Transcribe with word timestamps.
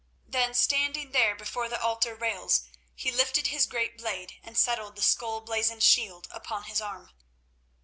Then, 0.25 0.55
standing 0.55 1.11
there 1.11 1.35
before 1.35 1.69
the 1.69 1.79
altar 1.79 2.15
rails, 2.15 2.63
he 2.95 3.11
lifted 3.11 3.45
his 3.49 3.67
great 3.67 3.99
blade 3.99 4.33
and 4.41 4.57
settled 4.57 4.95
the 4.95 5.03
skull 5.03 5.41
blazoned 5.41 5.83
shield 5.83 6.27
upon 6.31 6.63
his 6.63 6.81
arm. 6.81 7.11